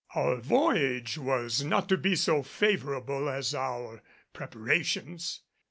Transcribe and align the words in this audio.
Our 0.15 0.37
voyage 0.37 1.19
was 1.19 1.63
not 1.63 1.87
to 1.89 1.95
be 1.95 2.15
so 2.15 2.41
favorable 2.41 3.29
as 3.29 3.53
our 3.53 4.01
preparations. 4.33 5.41